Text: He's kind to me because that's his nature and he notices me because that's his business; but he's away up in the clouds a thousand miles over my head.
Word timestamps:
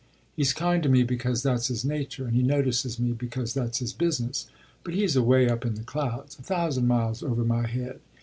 He's 0.35 0.51
kind 0.51 0.81
to 0.81 0.89
me 0.89 1.03
because 1.03 1.43
that's 1.43 1.67
his 1.67 1.85
nature 1.85 2.25
and 2.25 2.35
he 2.35 2.41
notices 2.41 2.99
me 2.99 3.11
because 3.11 3.53
that's 3.53 3.77
his 3.77 3.93
business; 3.93 4.47
but 4.83 4.95
he's 4.95 5.15
away 5.15 5.47
up 5.47 5.63
in 5.63 5.75
the 5.75 5.83
clouds 5.83 6.39
a 6.39 6.41
thousand 6.41 6.87
miles 6.87 7.21
over 7.21 7.43
my 7.43 7.67
head. 7.67 7.99